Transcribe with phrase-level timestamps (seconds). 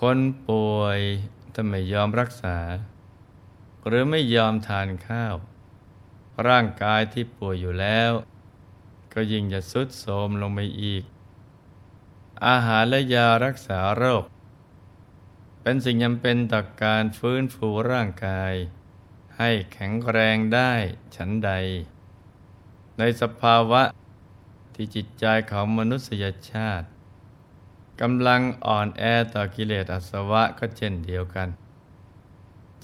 [0.00, 1.00] คนป่วย
[1.54, 2.58] ถ้าไม่ยอมรักษา
[3.86, 5.34] หรือไม่ยอมทานข้าว
[6.48, 8.12] ร่างกายที่ป่วยอยู่แล้ว
[9.12, 11.04] ก็ยิ่งจะสุดโทรมลงไปอีก
[12.46, 14.24] อาหารและยารักษาโรค
[15.62, 18.54] เป็นสิ่งจำเป็นต่อการฟื้นฟูร่างกาย
[19.38, 20.72] ให้แข็งแรงได้
[21.16, 21.50] ฉันใด
[22.98, 23.82] ในสภาวะ
[24.74, 26.88] ที่จิตใจของมนุษยชาติ
[28.00, 29.02] กำลังอ่อนแอ
[29.34, 31.48] ต่อกิเลสอาสวะก็เช่นเดียวกัน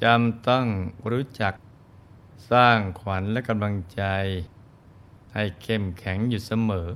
[0.03, 0.67] จำต้อง
[1.11, 1.55] รู้จัก
[2.51, 4.03] สร้างขวัญและกำลังใจ
[5.35, 6.89] ให้เข้มแข็งอยู่เสมอ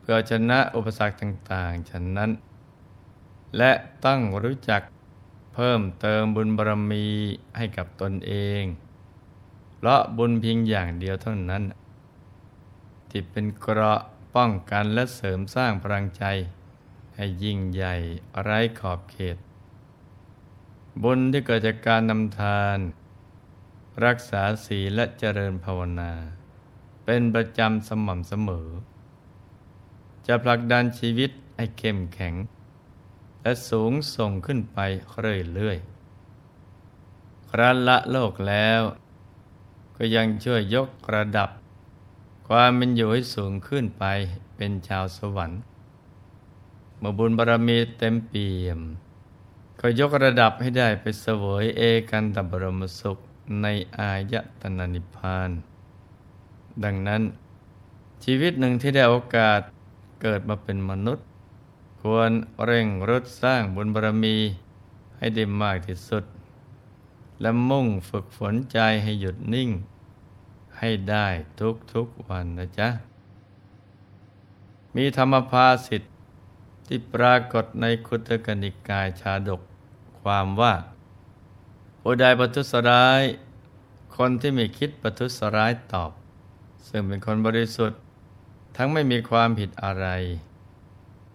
[0.00, 2.30] เพื่อชนะอุปสรรคต่างๆ ฉะนั้น
[3.56, 3.72] และ
[4.04, 4.82] ต้องรู้จัก
[5.54, 7.06] เพิ่มเติมบุญบารมี
[7.56, 8.62] ให้กับตนเอง
[9.74, 11.62] เพราะบุญเพียงอย่างเดียวเท่านั้น
[13.10, 14.00] ที่เป็นเกราะ
[14.34, 16.24] ป้องกันและเสริมสร้างพลังใจ
[17.20, 17.94] ให้ยิ่งใหญ่
[18.42, 19.36] ไร้ขอบเขต
[21.02, 22.78] บุญที่เกิดจากการนำทาน
[24.04, 26.12] รักษาศีลและเจริญภาวนา
[27.04, 28.68] เป็นประจำสม่ำเสมอ
[30.26, 32.34] จะผลักดันชีวิตให้เข้มแข็ง
[33.42, 34.78] และสูงส่งขึ้นไป
[35.54, 38.80] เรื่อยๆครั้นละโลกแล้ว
[39.96, 41.50] ก็ยังช่วยยกระดับ
[42.48, 44.04] ความเป็นอยู่ให้สูงขึ้นไป
[44.56, 45.62] เป็นชาวสวรรค์
[46.98, 48.80] เมื่อบุญบารมีเต็มเปี่ยม
[49.80, 53.18] ก็ยกระดับให้ได้ไปเสวยเอกันตบรมสุข
[53.62, 53.66] ใน
[53.98, 55.50] อายตนานิพพาน
[56.84, 57.22] ดังนั้น
[58.24, 59.60] ชีวิตหนึ่งที่ได้โอกาส
[60.22, 61.26] เกิดมาเป็นมนุษย์
[62.00, 62.30] ควร
[62.64, 64.36] เร่งรุดสร้างบุญบารมี
[65.16, 66.24] ให้ได้มากที่สุด
[67.40, 69.70] และมุ่งฝึกฝนใจให้หยุดนิ่ง
[70.78, 71.26] ให้ได้
[71.92, 72.88] ทุกๆวันนะจ๊ะ
[74.96, 76.08] มีธรรมภาสิทธิ
[76.88, 79.60] ที่ปรากฏในคุตกนิกายชาดก
[80.20, 80.74] ความว่า
[82.02, 83.22] ผู้ใดประทุษร้าย
[84.16, 86.10] คนที่ไม่คิดประทุษร้ายตอบ
[86.88, 88.00] ซึ่งเป็นคนบริสุทธิ์
[88.76, 90.06] ทั้งไม่มีความผิดอะไร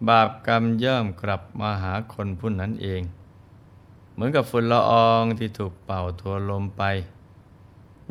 [0.08, 3.02] บาปกรรมย่อมกลับมาหาคนผู้นั้นเอง
[4.12, 6.82] เหมือนกับฝุ่นละอองที่ถูกเป่าทัวลมไป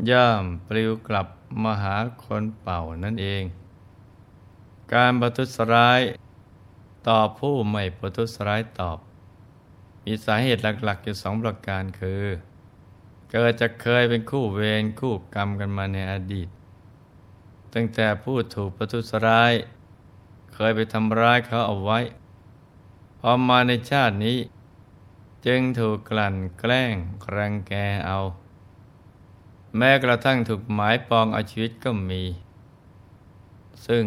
[0.10, 1.28] ย่อมปลิวกลับ
[1.64, 3.44] มาหาคนเป่านั่นเอง
[4.94, 6.02] การประทุษร้าย
[7.08, 8.98] ต่อผู้ไม่ประทุษร้ายตอบ
[10.04, 12.24] มีสาเหตุหลักๆอยู่สองประการคือ
[13.32, 16.50] เกิดจะเคยเป็นคู่เวรคู่กรรมกันมาในอดีต
[17.74, 19.54] ตั้งแต่ผู้ถูกประทุษร้าย
[20.54, 22.00] เคยไปทำร้ายเขาเอาไว้
[23.20, 24.38] พอมาในชาตินี้
[25.46, 26.96] จึงถูกกลั่นแกล้ง
[27.36, 27.74] รังแก
[28.08, 28.20] เอา
[29.78, 32.24] แม้กระทั่งถูกหมายปองเอาชีวิตก็มี
[33.88, 34.04] ซึ่ง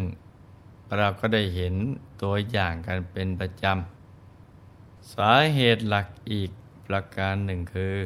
[0.94, 1.74] เราก็ได้เห็น
[2.22, 6.50] ตัวอย่างกันเป็นประจำ สาเหตุหลักอีก
[6.86, 7.96] ประการหนึ่งคือ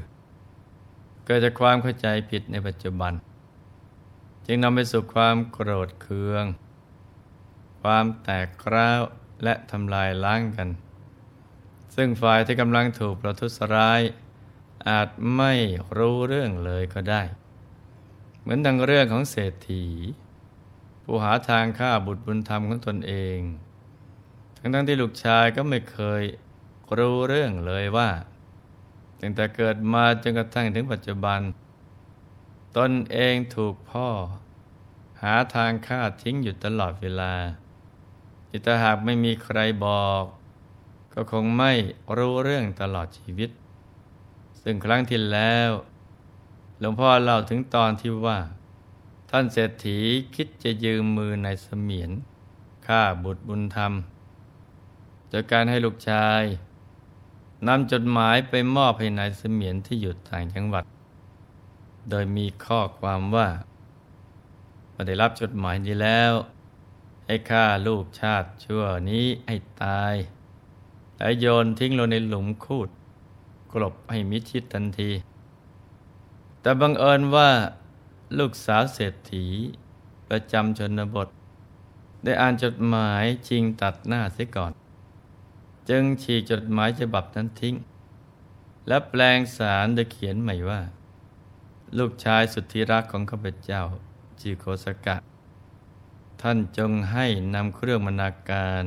[1.25, 3.13] เกิดจากความเข้าใจผิดในปัจจุบัน
[4.47, 6.45] จึงนำไปสู่ความโกรธเคือง
[7.83, 9.03] ความแตกร้าว
[9.45, 10.69] และทำลายล้างกัน
[11.95, 14.01] ซึ่งฝ่ายที่กำลังถูกประทุษร้าย
[14.89, 15.53] อาจไม่
[15.97, 17.23] รู้เรื่องเลยก็ได้
[18.41, 19.85] เหมือนดังเรื่องของเศรษฐี
[21.12, 23.38] ผู้หาทางฆ่าบุตรบุญธรรมของตนเอง
[24.56, 26.22] ทั้งทั้งที่ลูกชายก็ไม่เคย
[26.98, 28.10] รู้เรื่องเลยว่า
[29.21, 31.41] ตั้งแต่เกิดมาจนกระทั่งถึงปัจจุบัน
[32.77, 34.09] ตนเองถูกพ่อ
[35.22, 37.34] หาทางฆ่าทิ้งอยู่ตลอดเวลา
[38.51, 40.24] จิตหากไม่มีใครบอก
[41.15, 41.72] ก็คงไม่
[42.16, 43.51] รู้เรื่องตลอดชีวิต
[44.63, 45.71] ซึ่งครั้งที่แล้ว
[46.78, 48.39] หลวงพ่อเล่าถึงตอนที่ว่า
[49.32, 49.98] ท่านเศรษฐี
[50.34, 52.10] คิดจะยืมมือนายเสมียน
[52.86, 53.92] ฆ่าบุตรบุญธรรม
[55.32, 56.42] จากการให้ลูกชาย
[57.66, 60.84] นำจดหมายไปมอบให้นายเสมียนที่อยู่ต่างจังหวัด
[62.10, 63.48] โดยมีข้อความว่า
[64.92, 66.32] พอได้รับจดหมายนี้แล้ว
[67.27, 70.15] ให้ฆ่าลูกชาติชั่วนี้ให้ตาย
[71.18, 72.88] และโยนทิ้งลงในหลุมคูด
[73.72, 75.10] กลบให้มิชิดทันที
[76.60, 77.50] แต่บังเอิญว่า
[78.38, 79.47] ลูกสาวเศรษฐี
[80.28, 81.28] ประจำชนบท
[82.24, 84.72] ได้อ่านจดหมายชิงตัดหน้าเสียก่อน
[85.91, 87.74] จึงฉีกจดหมายฉบับนั้นทิ้ง
[88.88, 90.80] และแปลงสารโดยเขียนใหม่ว่า
[91.98, 93.82] ลูกชายสุดที่รักของข้าพเจ้า
[94.41, 95.16] จิโคสกะ
[96.41, 98.84] ท่านจงให้นำเครื่องมนาการ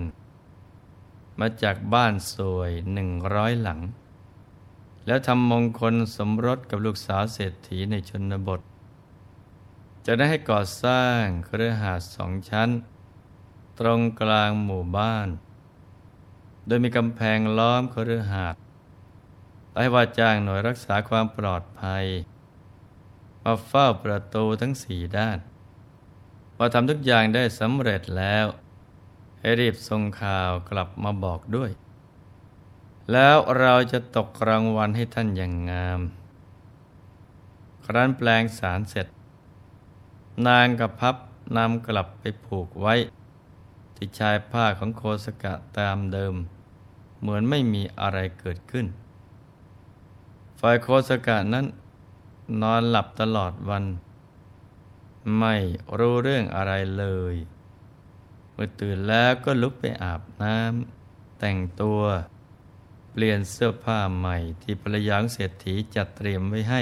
[1.39, 3.79] มาจากบ้านสวยหนึ่งร้อยหลัง
[5.05, 8.61] แล้วทำมงคลสมรสกับลูกสาวเศรษฐีในชนบท
[10.05, 12.69] จะได้ให้ก่อสร้างเครือหาสองชั้น
[13.79, 15.27] ตรงกลางหมู่บ้าน
[16.65, 18.61] โดยมีกำแพงล้อมเคฤหาสน์
[19.73, 22.05] ไล้ว่าจ้างหน่วยรักษาความปลอดภัย
[23.43, 25.37] มาเฝ้าประตูทั้งสี่ด้าน
[26.55, 28.45] พอทำทุกอย่างได้สำเร็จแล้ว
[29.39, 31.71] ให้รีบส่งข่าวกลับมาบอกด้วย
[33.11, 36.01] แล้วเราจะตกรางวัลให้ท่านอย่างงาม
[37.85, 39.07] ครั้นแปลงสารเสร็จ
[40.47, 41.15] นางกับพับ
[41.57, 42.95] นำกลับไปผูกไว้
[43.95, 46.35] ที่ชายผ้าของโคสกะตามเดิม
[47.19, 48.85] เหมือนไม่มีอะไรเกิดขึ้น
[50.59, 51.65] ฝ่ายโคสกะนั้น
[52.61, 53.85] นอนหลับตลอดวัน
[55.39, 55.55] ไม่
[55.97, 57.35] รู้เรื่องอะไรเลย
[58.53, 62.01] เมื่อตื่นแล้วก็ลุกไปอาบน้ำแต่งตัว
[63.11, 66.81] เปลี่ยนเสื้อผ้าใหม่ที่ภรรยาเศรษฐีจัดเตรียมไว้ให้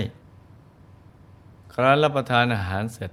[1.73, 3.11] ครั้นรับประทานอาหารเสร็จ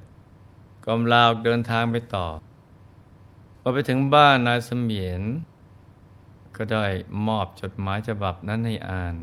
[0.91, 2.27] กมลาวเดินทางไปต่อ
[3.61, 5.23] พอไปถึงบ้านนายเสมียน
[6.57, 6.87] ก็ได้
[7.27, 9.17] มอบจดหมายฉบับนั้นให้อ่าน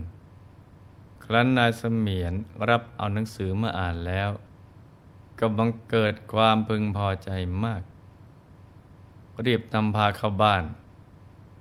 [1.24, 2.34] ครั้นนายเสมียน
[2.70, 4.30] รับเอาหนังสือมาอ่านแล้ว
[5.40, 7.30] ก็บังเกิดความพึงพอใจ
[7.64, 7.82] มาก
[9.46, 10.64] รีบนำพาเข้าบ้าน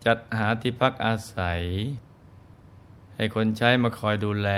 [0.05, 1.63] จัดหาที่พักอาศัย
[3.15, 4.51] ให้คนใช้มาคอยดูแล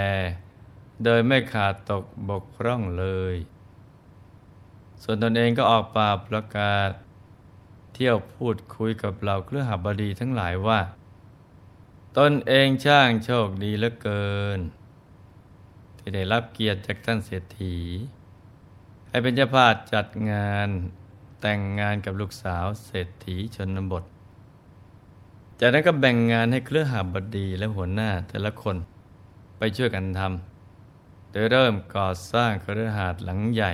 [1.04, 3.36] โดยไม่ขาดตกบกพร่องเลย
[5.02, 6.90] ส่วนตนเองก็ออกป่าประกาศ
[7.94, 10.80] เที่ยวพูดคุยกับเหล่าเครือหบดีทั้งหลายว่า
[12.18, 14.28] ตนเองช่างโชคดีเหลือเกิ
[14.58, 14.60] น
[15.98, 17.76] ที่ได้รับเกียรติจากท่านเศรษฐี
[19.08, 20.68] ให้เป็นเจ้าภาพจัดงาน
[21.40, 24.04] แต่งงานกับลูกสาวเศรษฐีชนบท
[25.60, 28.76] จากนั้นก็แบ่งงานให้เครือหาบดีและหัวหน้าแต่ละคน
[29.58, 33.72] ไปช่วยกันทำโดยเริ่มก่อสร้างเครือหาดหลังใหญ่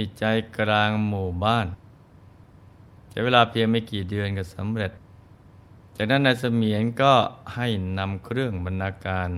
[0.00, 0.24] ที่ใจ
[0.58, 1.66] กลางหมู่บ้าน
[3.10, 4.92] ใช้เวลาเพียงไม่กี่เดือนก็สำเร็จ
[5.96, 7.14] จากนั้นนายเสมียนก็
[7.54, 7.66] ให้
[7.98, 9.28] นำเครื่องบรรณาการ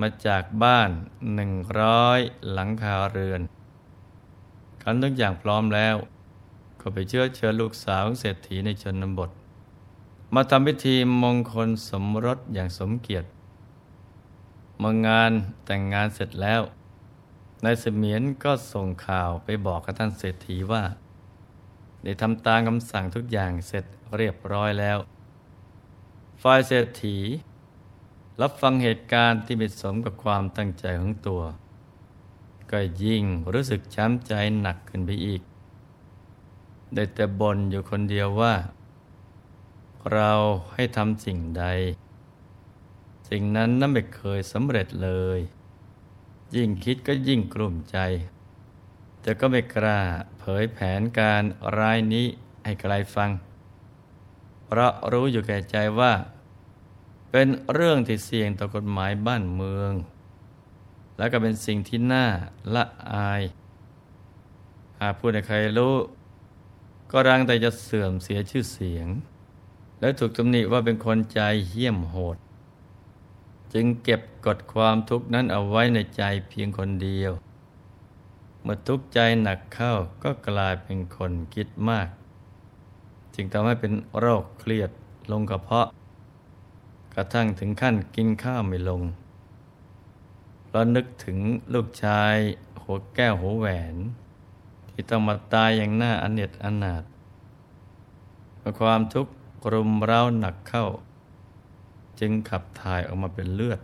[0.00, 0.90] มาจากบ้าน
[1.34, 2.20] หนึ่งร้อย
[2.52, 3.40] หลังคาเรือน
[4.82, 5.96] กันทุกอย่างพร้อมแล้ว
[6.80, 9.30] ก็ไปเชื่อเชิญลูกสาวเศรษฐีในชนบท
[10.34, 13.28] มาทำพิธีมงคลสมรสอย่างสมเกียรติ
[14.78, 15.32] เมื่องาน
[15.64, 16.62] แต่งงานเสร็จแล้ว
[17.64, 20.82] นายเสมียนก็ส่งข่าวไปบอกกับท่านเศรษฐีว่า
[22.02, 23.84] ได้ทำตามคำสั่งทุกอย่างเสร็จ
[24.16, 24.98] เรียบร้อยแล้ว
[26.42, 27.18] ฝ่ายเศรษฐี
[28.40, 31.42] รับฟังเหตุการณ์ที่ไม่สมกับความตั้งใจของตัว
[32.70, 35.42] ก็ยิ่งรู้สึกช้ำใจหนักขึ้นไปอีก
[36.94, 38.54] ได้แต่บ่นอยู่คนเดียวว่า
[40.12, 40.32] เรา
[40.74, 41.64] ให้ทำสิ่งใด
[43.28, 45.38] สิ่งนั้นนั้นไม่เคยสำเร็จเลย
[46.56, 47.98] ยิ่งคิดก็ยิ่งกลุ่มใจ
[49.22, 50.00] แต่ก็ไม่กล้า
[50.38, 51.42] เผยแผนการ
[51.78, 52.26] ร้ายนี้
[52.64, 53.30] ให้ใครฟัง
[54.64, 56.12] เพราะรู้อยู่แก่ใจว่า
[57.30, 59.92] เป็นเรื่องที่เสี่ยงต่อกฎหมายบ้านเมือง
[61.18, 62.26] และก็เป็นสิ่งที่น่า
[62.74, 63.42] ละอาย
[65.00, 65.94] หากพูดให้ใครรู้
[67.10, 69.08] ก็รังแต่จะเสื่อมเสียชื่อเสียง
[70.00, 72.36] และถูกตำหนิว่าเป็นคนใจเหี้ยมโหด
[73.74, 77.32] จึงเก็บกดความทุกข์นั้นเอาไว้ในใจเพียงคนเดียว
[78.62, 82.08] เมื่อทุกข์ใจหนักเข้าก็กลายเป็นคนคิดมาก
[83.34, 84.90] จึงทำให้เป็นโรคเครียด
[85.30, 85.88] ลงกระเพาะ
[87.14, 89.02] กระทั่งถึงขั้นกินข้าวไม่ลง
[90.66, 91.38] เพราะนึกถึง
[91.74, 92.36] ลูกชาย
[92.82, 93.96] หัวแก้วหัวแหวน
[94.90, 97.04] ที่ต้องมาตายอย่างหน่าอเนจอนาถ
[98.58, 99.32] เมื่อความทุกข์
[99.72, 100.86] รุมเร้าหนักเข้า
[102.20, 103.80] จึงขับถ่ายออกมาเป็นเลือด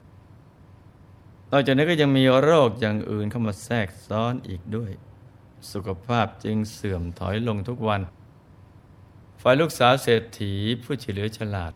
[1.52, 4.90] นอกจากนี้ก็ยังมีโรคอย่างอื่นเข้ามาแทรกซ้อนอีกด้วย
[5.72, 8.02] สุขภาพจึงเสื่อมถอยลงทุกวัน
[9.40, 10.52] ฝ่ายลูกสาวเศรษฐี
[10.82, 11.72] ผู้เฉลียวฉลาด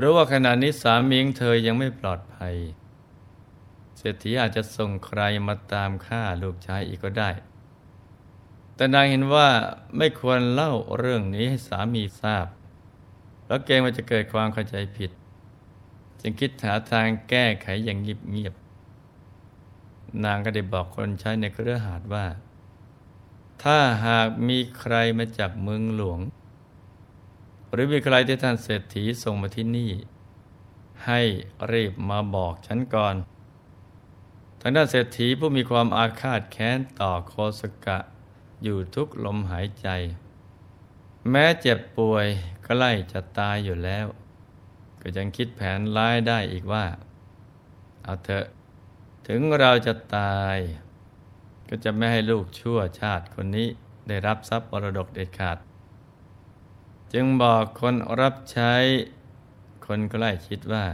[0.00, 2.54] รู้ว่าขณะนี้สามีของเธอยังไม่ปลอดภัย
[3.98, 7.30] เศรษฐีอาจจะส่งใครมาตามฆ่าลูกชายอีกก็ได้
[8.74, 9.48] แต่นางเห็นว่า
[9.96, 12.46] ไม่ควรเล่าเรื่องนี้ให้สามีทราบ
[13.52, 15.10] แล้วเกรงว่าจะเกิดความเข้าใจผิด
[16.20, 22.26] จึงคิดหาทางแก้ไขอย่างเงียบๆนางก็ได้บอกคนใช้ในเครือหาดว่า
[23.62, 26.20] ถ้าหากมีใครมาจากเมืองหลวง
[27.72, 29.90] หรือมีใครที่ท่านเศรษฐีส่งมาที่นี่
[31.06, 31.20] ให้
[31.72, 33.14] รีบมาบอกฉันก่อน
[34.60, 37.98] ทางด้านเศรษฐีผู้มีความอาฆาตแค้นต่อโคสกะ
[38.62, 39.88] อยู่ทุกลมหายใจ
[41.30, 42.26] แม้เจ็บป่วย
[42.74, 44.06] ก็ไล่จะตายอยู่แล้ว
[45.02, 46.86] ก็ยังคิดแผนร้ายได้อีกว่า
[48.02, 48.46] เอาเถอะ
[49.28, 50.56] ถึงเราจะตาย
[51.68, 53.68] ก็จะไม่ให้ลูกชั่วชาติคนนี้
[54.08, 55.58] ได้รับทรัพย์มรดกเด็ดขาด
[57.12, 58.74] จึงบอกคนรับใช้
[59.86, 60.86] คนใกล้ชิดว่า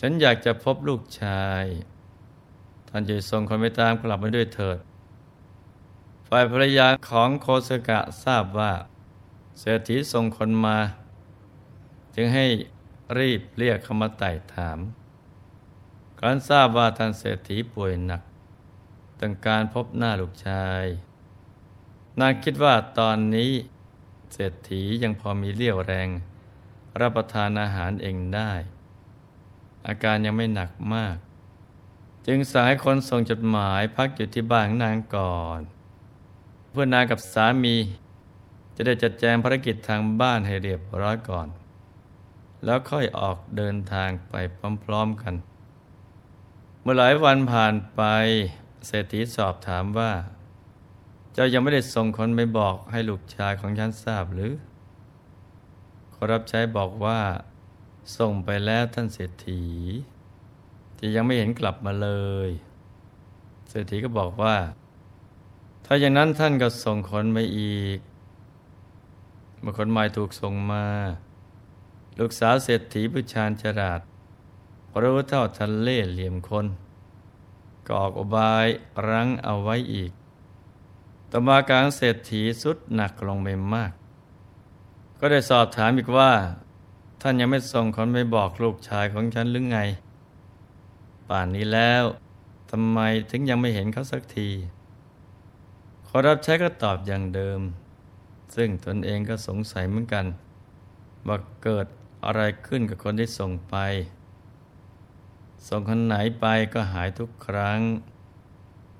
[0.00, 1.64] ฉันอยากจะพบลูกชาย
[2.88, 4.78] ท่านจะส่งคนไปตามกลับมาด้วยเถิด
[6.28, 8.72] ฝ่ายภรรยาของโคสกะทราบว่า
[9.60, 10.78] เศรษฐีส่งคนมา
[12.14, 12.46] จึงให้
[13.18, 14.78] รีบเรียกเขามาไต่ถาม
[16.20, 18.22] การทราบว่าท่านเศรษฐีป่วยหนัก
[19.20, 20.84] ต้องการพบหน้าลูกชาย
[22.20, 23.50] นางคิดว่าตอนนี้
[24.34, 26.08] เศรษฐียังพอมีเรี่ยวแรง
[27.00, 28.52] รับประทานอาหารเองได้
[29.86, 31.16] อาการยังไม่หนักมาก
[32.26, 35.60] จึงสายคนส่งจดหมายพักอยู่ที่บ้านนางก่อน
[36.70, 37.76] เพื่อนางกับสามี
[38.76, 41.48] จะได้จัดแจงภารกิจทางบ้านให้เรียบร้อยก่อน
[42.64, 44.34] แล้วค่อยออกเดินทางไป
[44.84, 45.34] พร้อมๆกัน
[46.82, 48.02] เมื่อหลายวันผ่านไป
[48.86, 50.12] เศรษฐีสอบถามว่า
[51.32, 54.52] เจ้ายังไม่ได้ส่งคนไปบอกให้ลูกชายของฉันทราบหรือ
[56.14, 57.20] ขอรับใช้บอกว่า
[58.18, 59.62] ส่งไปแล้วท่านเศรษฐี
[60.98, 62.10] จะยังไม่เห็นกลับมาเล
[62.48, 62.50] ย
[63.68, 64.56] เศรษฐีก็บอกว่า
[65.84, 67.98] ถ้าอย่างนั้นท่านก็ส่งคนไปอีก
[69.66, 70.84] มื่อคนใหม่ถูกส่งมา
[72.18, 74.00] ลูกสาวเศรษฐีผู้ชาญฉลาด
[75.02, 76.66] รู้เท่าทันเล่เหลี่ยมคน
[77.86, 78.66] ก็ออกอบาย
[79.08, 80.12] รั้งเอาไว้อีก
[81.30, 83.92] ต่อมาการเศรษฐีสุดหนักลงไปมาก
[85.18, 86.32] ก็ได้สอบถามอีกว่า
[87.20, 89.78] ท่านยังไม่ส่งคนไปบอกลูกชายของฉันหรือไง
[91.28, 92.04] ป่านนี้แล้ว
[92.70, 92.98] ทำไม
[93.30, 94.48] ถึงยังไม่เห็นเขาสักที
[96.06, 97.60] ขอรับใช้ก็ตอบอย่างเดิม
[98.54, 100.26] ซึ่งตนเองก็สงสัยเหมือนกัน
[101.26, 101.86] ว่าเกิด
[102.24, 103.76] อะไรขึ้นกับคนที่ส่งไป
[105.68, 107.80] ส่งคนไหนไปก็หายทุกครั้ง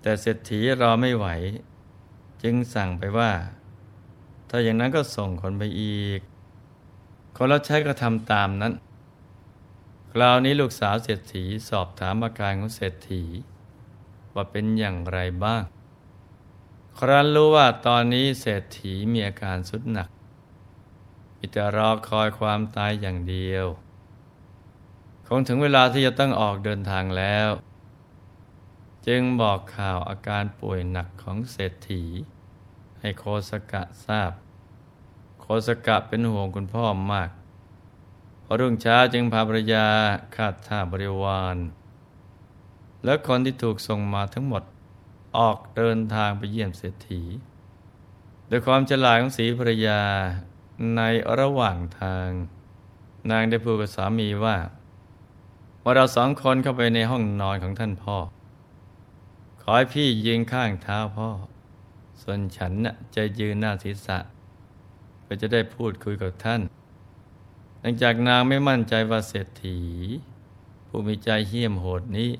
[0.01, 1.27] แต่เศรษฐีรอไม่ไหว
[2.43, 3.33] จึงสั่งไปว่า
[4.49, 6.21] ถ้าอย่างนั้นก็ส่งคนไปอีก
[7.37, 8.73] คนรับใช้ก็ทำตามนั้น
[10.13, 13.23] คราวนี้ลูกสาวเศรษฐีสอบถามอาการของเศรษฐี
[14.35, 15.63] ว่าเป็นอย่างไรบ้าง
[16.99, 20.09] ครั้นรู้ว่าตอนนี้เศรษฐีมีอาการสุดหนัก
[21.37, 23.67] มีแต่รอคอยความตายอย่างเดียว
[25.27, 27.49] คงถึงเวลาที่จะต้องออกเดินทางแล้ว
[29.07, 32.03] จึงบอกข่าวอาการป่วยหนักของเศรษฐี
[33.01, 34.33] ให้โคสกะทราบ
[35.41, 37.31] โคสกะเป็นห่วงคุณพ่อมาก
[38.45, 39.87] พอรุ่งเช้าจึงพาภรยา
[40.37, 41.57] คาดท่าบริวาร
[43.05, 44.63] และคนที่ถูกส่งมาทั้งหมด
[45.39, 47.23] ออกเดินทางไปเยี่ยมเศรษฐี
[48.49, 50.01] โดยความฉลาดของสีภรรยา
[50.97, 51.03] ใน
[51.41, 52.29] ระหว่างทาง
[53.31, 54.57] นางได้พูดกับสามีว่า
[55.83, 58.17] ว่าเราสองคนเข้าไปในห้องนอนของท่านพ่อ
[59.63, 61.29] ขอให้พี่ยืนข้างเท้าพ่อ
[62.23, 64.19] ส่วนฉันน่ะจะยืนหน้าศีรษะ
[65.23, 66.61] เพื่อจะได้พูดคุยกับท่าน
[67.81, 69.79] หลังจากนางไม่มั่นใจว่าเศรษฐี
[70.89, 72.31] ผู้มีใจเหี้ยมโหดนี้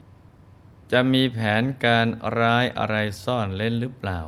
[0.93, 2.07] จะมีแผนการ
[2.39, 4.19] ร้ายอะไรซ่อนเล่นหรือเปล่า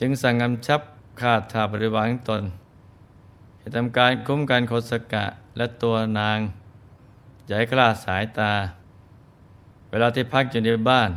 [0.00, 0.80] จึงสั่งกำชับ
[1.20, 2.42] ขาดทาบริวารตน
[3.58, 5.24] ให้ทำการคุ้มกันโคสกะ
[5.56, 6.38] และตัวนาง
[7.46, 8.52] อย่าให้คลาดสายตา
[9.90, 11.10] เวลาที่พักอยู่ในบ้าน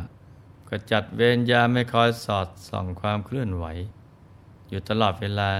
[0.68, 3.64] ก็จัดเวรยามไม่คอยสอดส่องความเคลื่อนไหว
[4.68, 5.50] อยู่ตลอดเวลา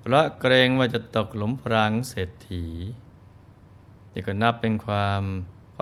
[0.00, 2.64] เพราะเกรงว่าจะตกหลุมพรางเศรษฐี
[4.12, 5.22] นี่ก็นับเป็นความ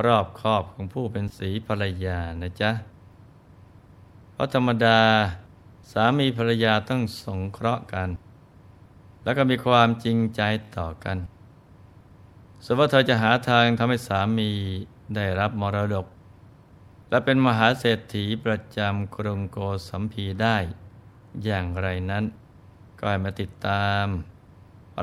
[0.05, 2.71] รอบคอบของผู้เป็นสีภรรยานะจ๊ะ
[4.33, 5.01] เพราะธรรมดา
[5.93, 8.09] สามีภรรยาต้องสงเคราะห์กัน
[9.25, 10.43] แล้วก็มีความจริงใจ
[10.77, 11.19] ต่อกัน
[12.65, 14.51] ส่วนว่าเธอจะหาทางทำให้สามี
[15.15, 16.07] ได้รับมรดก
[17.11, 20.57] และเป็นมหาเศรษฐีประจำกรุงโกสัมพีได้
[21.45, 22.25] อย่างไรนั้น
[22.99, 24.07] ก็ให้มาติดตาม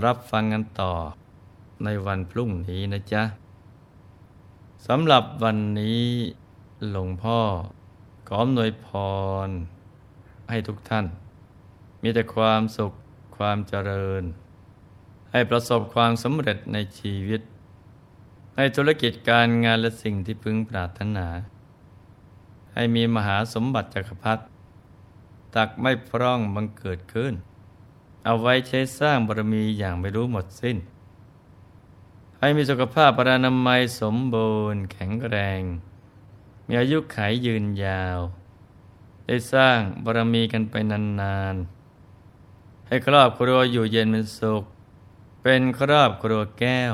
[0.06, 0.94] รับฟังกันต่อ
[1.84, 3.24] ในวันพรุ่งนี้นะจ๊ะ
[4.88, 6.04] สำหรับวันนี้
[6.92, 7.40] หลวงพ่อ
[8.28, 8.88] ขออำนวยพ
[9.48, 9.50] ร
[10.50, 11.06] ให้ทุกท่าน
[12.02, 12.94] มีแต่ความสุข
[13.38, 14.24] ความเจริญ
[15.32, 17.42] ให้ประสบความสำเร็จในชีวิต
[18.56, 21.28] ในธุรกิจการงานและสิ่งที่พึงปรารถนา
[22.74, 24.44] ให้มีมหาสมบัติจักรพรรดิ
[25.56, 27.34] ตักไม่พร่องบังเกิดขึ้น
[28.26, 30.78] เอาไว้ใช้สร้างบารมีอย่างไม่รู้หมดสิ้น
[32.46, 35.62] ให้มีสุขภาพปรานามัยสมบูรณ์ แข็งแรง
[36.68, 38.20] มีอายุขัยยืนยาว
[39.26, 44.64] ได้สร้างบารมีกันไปนานๆ ให้ครอบครัวอยู่เย็นเป็นสุข
[45.42, 46.94] เป็นครอบครัวแก้ว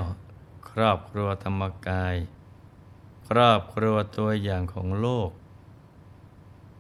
[0.70, 2.16] ครอบครัวธรรมกาย
[3.30, 5.30] ครอบครัวตัวอย่างของโลก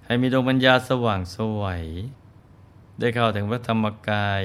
[0.05, 1.85] ให้มีดวงปัญญาสว่างสวัย
[2.99, 4.43] ได้เข้าถึงพระธรรมกาย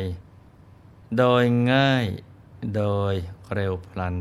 [1.18, 2.06] โดยง่าย
[2.76, 3.14] โดย
[3.54, 4.16] เร็วพลัน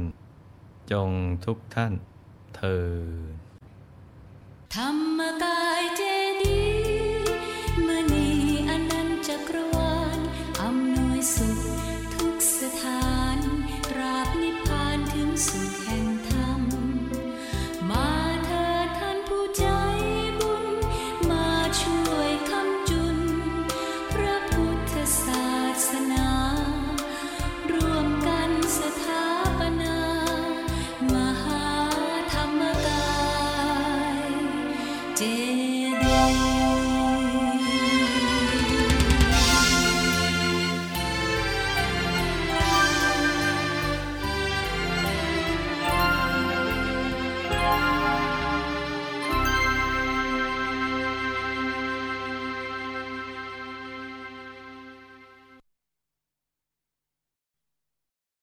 [0.91, 1.11] จง
[1.45, 1.93] ทุกท่าน
[2.55, 2.87] เธอ
[4.75, 6.01] ธรรมกายเจ